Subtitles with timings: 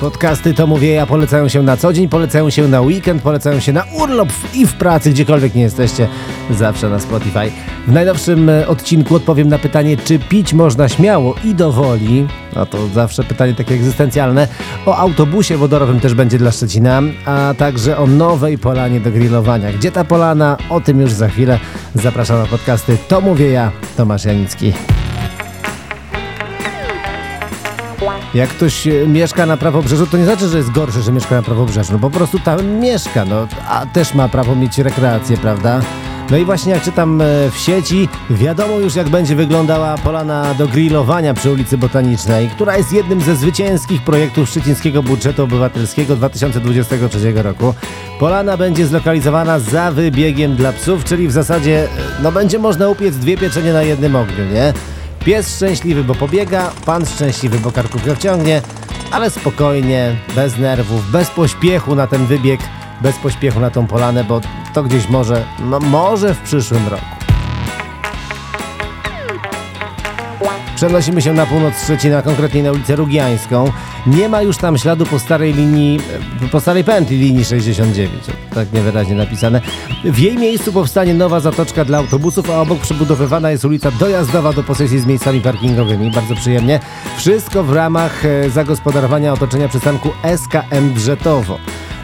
[0.00, 3.72] Podcasty to mówię ja polecają się na co dzień, polecają się na weekend, polecają się
[3.72, 6.08] na urlop i w pracy, gdziekolwiek nie jesteście,
[6.50, 7.75] zawsze na Spotify.
[7.86, 12.26] W najnowszym e, odcinku odpowiem na pytanie, czy pić można śmiało i do woli.
[12.56, 14.48] No to zawsze pytanie takie egzystencjalne.
[14.86, 19.72] O autobusie wodorowym też będzie dla Szczecina, a także o nowej polanie do grillowania.
[19.72, 20.56] Gdzie ta polana?
[20.70, 21.58] O tym już za chwilę.
[21.94, 22.98] Zapraszam na podcasty.
[23.08, 24.72] To mówię ja, Tomasz Janicki.
[28.34, 31.42] Jak ktoś e, mieszka na prawobrzeżu, to nie znaczy, że jest gorszy, że mieszka na
[31.42, 31.92] prawobrzeżu.
[31.92, 35.80] No po prostu tam mieszka, no, a też ma prawo mieć rekreację, prawda?
[36.30, 40.68] No i właśnie jak czytam e, w sieci, wiadomo już jak będzie wyglądała polana do
[40.68, 47.74] grillowania przy ulicy Botanicznej, która jest jednym ze zwycięskich projektów szczecińskiego budżetu obywatelskiego 2023 roku.
[48.20, 51.88] Polana będzie zlokalizowana za wybiegiem dla psów, czyli w zasadzie e,
[52.22, 54.72] no będzie można upiec dwie pieczenie na jednym ogniu, nie?
[55.24, 58.62] Pies szczęśliwy, bo pobiega, pan szczęśliwy, bo karkówkę wciągnie,
[59.10, 62.60] ale spokojnie, bez nerwów, bez pośpiechu na ten wybieg,
[63.00, 64.40] bez pośpiechu na tą polanę, bo
[64.74, 67.16] to gdzieś może, no może w przyszłym roku.
[70.76, 73.72] Przenosimy się na północ Szczecina, konkretnie na ulicę Rugiańską.
[74.06, 76.00] Nie ma już tam śladu po starej linii,
[76.52, 78.12] po starej pętli linii 69,
[78.54, 79.60] tak niewyraźnie napisane.
[80.04, 84.62] W jej miejscu powstanie nowa zatoczka dla autobusów, a obok przebudowywana jest ulica dojazdowa do
[84.62, 86.10] posesji z miejscami parkingowymi.
[86.10, 86.80] Bardzo przyjemnie.
[87.16, 91.58] Wszystko w ramach e, zagospodarowania otoczenia przystanku SKM Brzetowo.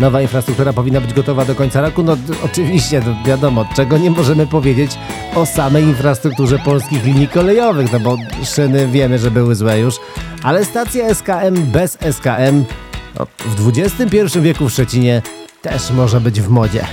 [0.00, 2.02] Nowa infrastruktura powinna być gotowa do końca roku.
[2.02, 4.98] No oczywiście, no, wiadomo, czego nie możemy powiedzieć
[5.34, 9.94] o samej infrastrukturze polskich linii kolejowych, no bo szyny wiemy, że były złe już,
[10.42, 12.64] ale stacja SKM bez SKM
[13.18, 15.22] no, w XXI wieku w Szczecinie
[15.62, 16.86] też może być w modzie.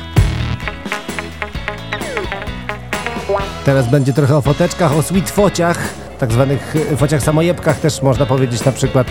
[3.66, 5.91] Teraz będzie trochę o foteczkach, o sweet fociach,
[6.22, 9.08] tak zwanych e, fociach samojebkach też można powiedzieć na przykład.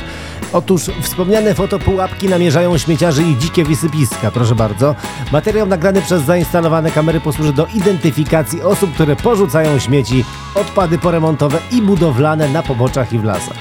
[0.53, 4.95] Otóż wspomniane fotopułapki namierzają śmieciarzy i dzikie wysypiska, proszę bardzo.
[5.33, 10.25] Materiał nagrany przez zainstalowane kamery posłuży do identyfikacji osób, które porzucają śmieci,
[10.55, 13.59] odpady poremontowe i budowlane na poboczach i w lasach.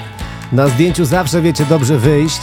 [0.52, 2.40] Na zdjęciu zawsze wiecie dobrze wyjść,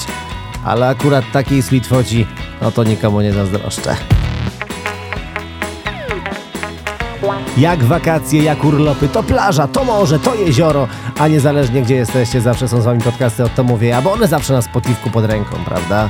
[0.65, 2.27] ale akurat takiej sweet foci,
[2.61, 3.95] no to nikomu nie zazdroszczę.
[7.57, 10.87] Jak wakacje, jak urlopy, to plaża, to morze, to jezioro,
[11.19, 14.53] a niezależnie gdzie jesteście, zawsze są z wami podcasty od to mówię, bo one zawsze
[14.53, 16.09] na spotifku pod ręką, prawda?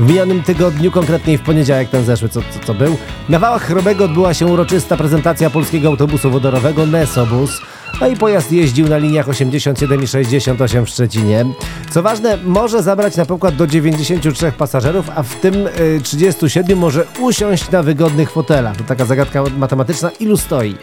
[0.00, 2.96] W minionym tygodniu, konkretnie w poniedziałek ten zeszły, co, co, co był,
[3.28, 7.60] na Wałach Chrobego odbyła się uroczysta prezentacja polskiego autobusu wodorowego Nesobus,
[8.00, 11.44] no i pojazd jeździł na liniach 87 i 68 w Szczecinie.
[11.90, 17.04] Co ważne, może zabrać na pokład do 93 pasażerów, a w tym y, 37 może
[17.20, 18.76] usiąść na wygodnych fotelach.
[18.76, 20.76] To taka zagadka matematyczna, ilu stoi.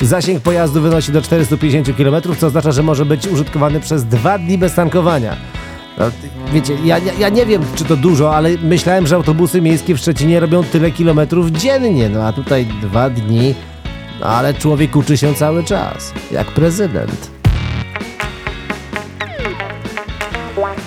[0.00, 4.58] Zasięg pojazdu wynosi do 450 km, co oznacza, że może być użytkowany przez dwa dni
[4.58, 5.36] bez tankowania.
[6.52, 10.40] Wiecie, ja, ja, nie wiem, czy to dużo, ale myślałem, że autobusy miejskie w Szczecinie
[10.40, 13.54] robią tyle kilometrów dziennie, no a tutaj dwa dni,
[14.20, 17.30] ale człowiek uczy się cały czas, jak prezydent.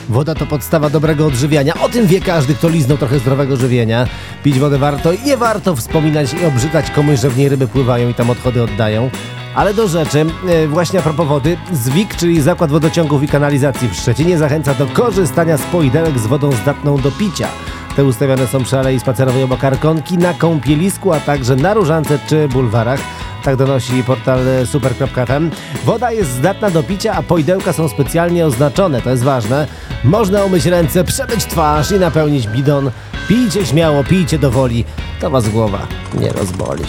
[0.09, 1.73] Woda to podstawa dobrego odżywiania.
[1.73, 4.07] O tym wie każdy, kto liznął trochę zdrowego żywienia.
[4.43, 8.13] Pić wodę warto nie warto wspominać i obrzydzać komuś, że w niej ryby pływają i
[8.13, 9.09] tam odchody oddają.
[9.55, 13.95] Ale do rzeczy, e, właśnie a propos wody, ZWIK, czyli Zakład Wodociągów i Kanalizacji w
[13.95, 17.47] Szczecinie zachęca do korzystania z poidełek z wodą zdatną do picia.
[17.95, 22.47] Te ustawione są przy alei spacerowej obok Arkonki, na kąpielisku, a także na Różance czy
[22.47, 22.99] bulwarach.
[23.43, 25.51] Tak donosi portal super.fm.
[25.85, 29.67] Woda jest zdatna do picia, a poidełka są specjalnie oznaczone, to jest ważne.
[30.03, 32.91] Można umyć ręce, przemyć twarz i napełnić bidon.
[33.27, 34.85] Pijcie śmiało, pijcie do woli,
[35.19, 35.87] to was głowa
[36.19, 36.83] nie rozboli.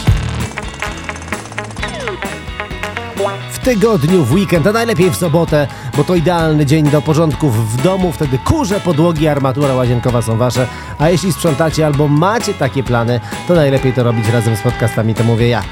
[3.53, 5.67] W tygodniu, w weekend, a najlepiej w sobotę,
[5.97, 10.67] bo to idealny dzień do porządków w domu, wtedy kurze, podłogi, armatura łazienkowa są wasze,
[10.99, 15.25] a jeśli sprzątacie albo macie takie plany, to najlepiej to robić razem z podcastami, to
[15.25, 15.63] mówię ja.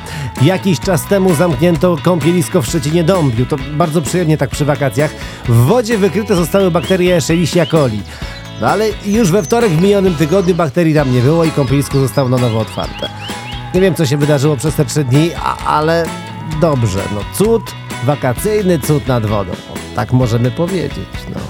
[0.43, 5.11] Jakiś czas temu zamknięto kąpielisko w Szczecinie Dąbiu, to bardzo przyjemnie tak przy wakacjach.
[5.49, 8.03] W wodzie wykryte zostały bakterie Escherichia coli.
[8.61, 12.29] No ale już we wtorek w minionym tygodniu bakterii tam nie było i kąpielisko zostało
[12.29, 13.09] na nowo otwarte.
[13.75, 15.31] Nie wiem, co się wydarzyło przez te trzy dni,
[15.67, 16.05] ale
[16.61, 17.63] dobrze, no cud,
[18.05, 19.53] wakacyjny cud nad wodą.
[19.97, 21.41] Tak możemy powiedzieć, no.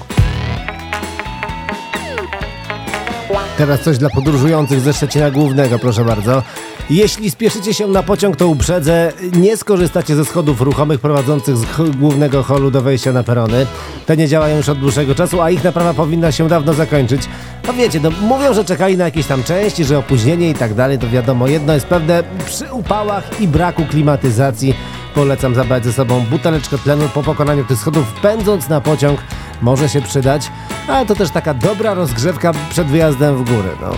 [3.58, 6.42] Teraz coś dla podróżujących ze Szczecina Głównego, proszę bardzo.
[6.90, 11.64] Jeśli spieszycie się na pociąg, to uprzedzę, nie skorzystacie ze schodów ruchomych prowadzących z
[11.96, 13.66] głównego holu do wejścia na perony.
[14.06, 17.22] Te nie działają już od dłuższego czasu, a ich naprawa powinna się dawno zakończyć.
[17.66, 20.98] No wiecie, no mówią, że czekali na jakieś tam części, że opóźnienie i tak dalej,
[20.98, 24.74] to wiadomo, jedno jest pewne, przy upałach i braku klimatyzacji
[25.14, 29.20] Polecam zabrać ze sobą buteleczkę tlenu po pokonaniu tych schodów, pędząc na pociąg
[29.62, 30.50] może się przydać,
[30.88, 33.70] ale to też taka dobra rozgrzewka przed wyjazdem w góry.
[33.80, 33.90] No.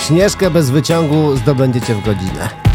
[0.00, 2.65] Śnieżkę bez wyciągu zdobędziecie w godzinę.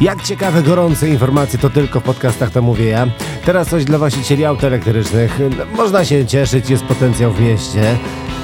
[0.00, 3.06] Jak ciekawe, gorące informacje to tylko w podcastach to mówię ja.
[3.44, 5.38] Teraz coś dla właścicieli aut elektrycznych.
[5.76, 7.96] Można się cieszyć, jest potencjał w mieście.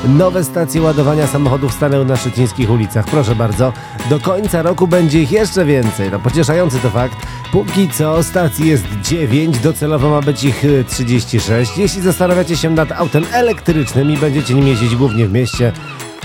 [0.08, 3.04] Nowe stacje ładowania samochodów stanęły na szczecińskich ulicach.
[3.04, 3.72] Proszę bardzo,
[4.10, 6.10] do końca roku będzie ich jeszcze więcej.
[6.10, 7.16] No pocieszający to fakt.
[7.52, 11.78] Póki co stacji jest 9, docelowo ma być ich 36.
[11.78, 15.72] Jeśli zastanawiacie się nad autem elektrycznym i będziecie nim jeździć głównie w mieście,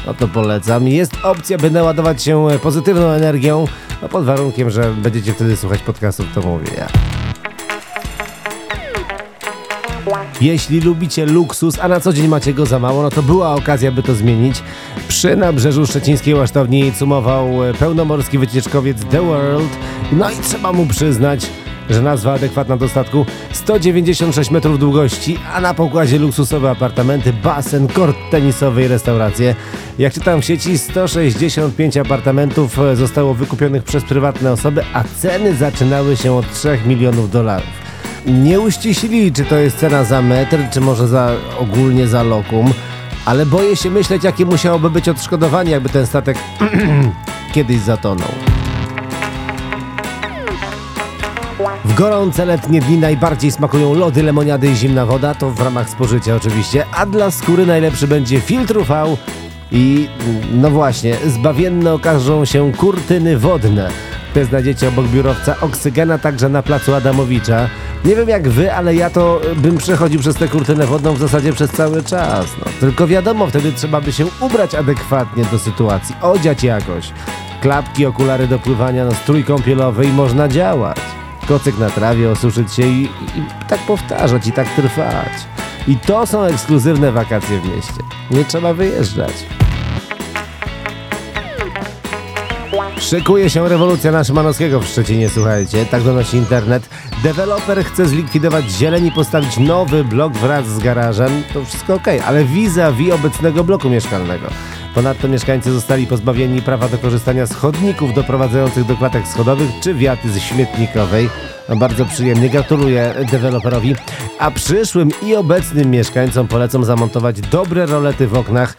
[0.05, 0.87] no to polecam.
[0.87, 3.65] Jest opcja, by naładować się pozytywną energią,
[4.01, 6.87] no pod warunkiem, że będziecie wtedy słuchać podcastów, to mówię ja.
[10.41, 13.91] Jeśli lubicie luksus, a na co dzień macie go za mało, no to była okazja,
[13.91, 14.63] by to zmienić.
[15.07, 17.49] Przy nabrzeżu szczecińskiej łasztowni cumował
[17.79, 19.69] pełnomorski wycieczkowiec The World.
[20.11, 21.47] No i trzeba mu przyznać,
[21.89, 28.17] że nazwa adekwatna do statku 196 metrów długości, a na pokładzie luksusowe apartamenty, basen, kort
[28.31, 29.55] tenisowy i restauracje.
[29.99, 36.33] Jak czytam w sieci, 165 apartamentów zostało wykupionych przez prywatne osoby, a ceny zaczynały się
[36.33, 37.87] od 3 milionów dolarów
[38.27, 42.73] nie uściślili, czy to jest cena za metr, czy może za ogólnie za lokum,
[43.25, 46.37] ale boję się myśleć, jakie musiałoby być odszkodowanie, jakby ten statek
[47.53, 48.46] kiedyś zatonął.
[51.87, 56.35] W gorące letnie dni najbardziej smakują lody, lemoniady i zimna woda, to w ramach spożycia
[56.35, 59.17] oczywiście, a dla skóry najlepszy będzie filtr UV
[59.71, 60.09] i
[60.51, 63.89] no właśnie, zbawienne okażą się kurtyny wodne.
[64.33, 67.69] Te znajdziecie obok biurowca Oksygena, także na placu Adamowicza.
[68.05, 71.53] Nie wiem jak wy, ale ja to bym przechodził przez tę kurtynę wodną w zasadzie
[71.53, 72.45] przez cały czas.
[72.59, 72.65] No.
[72.79, 77.11] Tylko wiadomo, wtedy trzeba by się ubrać adekwatnie do sytuacji, odziać jakoś.
[77.61, 81.16] Klapki, okulary do pływania, no, strój kąpielowy i można działać.
[81.47, 85.47] Kocyk na trawie, osuszyć się i, i, i tak powtarzać i tak trwać.
[85.87, 88.03] I to są ekskluzywne wakacje w mieście.
[88.31, 89.33] Nie trzeba wyjeżdżać.
[92.99, 96.89] Szykuje się rewolucja na Szymanowskiego w Szczecinie, słuchajcie, tak donosi internet.
[97.23, 101.43] Deweloper chce zlikwidować zieleń i postawić nowy blok wraz z garażem.
[101.53, 104.47] To wszystko ok, ale vis-a-vis obecnego bloku mieszkalnego.
[104.97, 110.31] Ponadto mieszkańcy zostali pozbawieni prawa do korzystania z chodników doprowadzających do klatek schodowych czy wiaty
[110.31, 111.29] z śmietnikowej.
[111.75, 113.95] Bardzo przyjemnie, gratuluję deweloperowi.
[114.39, 118.77] A przyszłym i obecnym mieszkańcom polecam zamontować dobre rolety w oknach.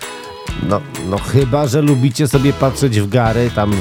[0.69, 0.81] No,
[1.11, 3.73] no chyba, że lubicie sobie patrzeć w gary, tam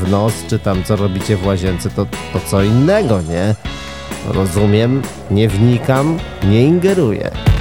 [0.00, 3.54] w nos, czy tam co robicie w łazience, to, to co innego, nie?
[4.28, 7.51] Rozumiem, nie wnikam, nie ingeruję.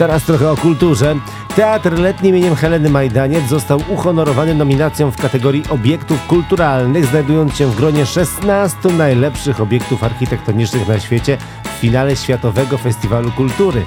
[0.00, 1.16] Teraz trochę o kulturze.
[1.56, 7.76] Teatr Letni imieniem Heleny Majdaniec został uhonorowany nominacją w kategorii obiektów kulturalnych, znajdując się w
[7.76, 13.84] gronie 16 najlepszych obiektów architektonicznych na świecie w finale Światowego Festiwalu Kultury.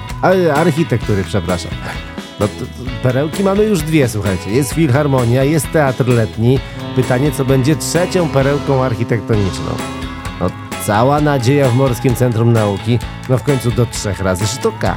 [0.54, 1.72] architektury, przepraszam.
[2.40, 4.50] No to, to, perełki mamy już dwie, słuchajcie.
[4.50, 6.58] Jest Filharmonia, jest Teatr Letni.
[6.96, 9.70] Pytanie, co będzie trzecią perełką architektoniczną?
[10.40, 10.46] No,
[10.86, 12.98] cała nadzieja w Morskim Centrum Nauki.
[13.28, 14.96] No w końcu do trzech razy sztuka.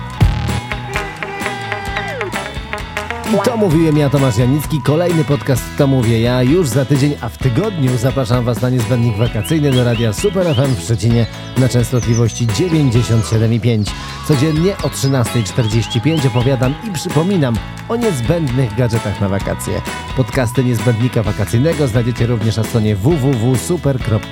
[3.35, 4.81] To mówiłem ja, Tomasz Janicki.
[4.81, 9.17] Kolejny podcast To Mówię Ja już za tydzień, a w tygodniu zapraszam Was na niezbędnik
[9.17, 11.25] wakacyjny do radia Super FM w Szczecinie
[11.57, 13.91] na częstotliwości 97,5.
[14.27, 17.55] Codziennie o 13.45 opowiadam i przypominam
[17.89, 19.81] o niezbędnych gadżetach na wakacje.
[20.17, 24.27] Podcasty niezbędnika wakacyjnego znajdziecie również na stronie www.super.fm.